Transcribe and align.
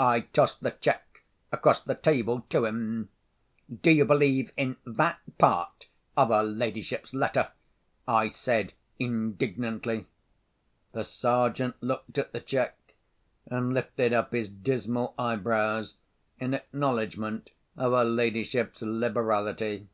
I 0.00 0.22
tossed 0.22 0.62
the 0.64 0.72
cheque 0.72 1.22
across 1.52 1.78
the 1.80 1.94
table 1.94 2.44
to 2.50 2.64
him. 2.64 3.10
"Do 3.82 3.92
you 3.92 4.04
believe 4.04 4.50
in 4.56 4.74
that 4.84 5.20
part 5.38 5.86
of 6.16 6.30
her 6.30 6.42
ladyship's 6.42 7.14
letter?" 7.14 7.52
I 8.08 8.26
said, 8.26 8.72
indignantly. 8.98 10.06
The 10.90 11.04
Sergeant 11.04 11.76
looked 11.80 12.18
at 12.18 12.32
the 12.32 12.40
cheque, 12.40 12.96
and 13.46 13.72
lifted 13.72 14.12
up 14.12 14.32
his 14.32 14.48
dismal 14.48 15.14
eyebrows 15.16 15.94
in 16.40 16.54
acknowledgment 16.54 17.50
of 17.76 17.92
her 17.92 18.04
ladyship's 18.04 18.82
liberality. 18.82 19.86